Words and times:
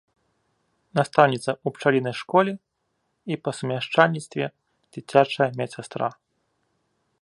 Настаўніца 0.99 1.51
ў 1.53 1.67
пчалінай 1.75 2.15
школе 2.21 2.53
і 3.35 3.39
па 3.47 3.51
сумяшчальніцтве 3.59 4.45
дзіцячая 4.93 5.49
медсястра. 5.61 6.07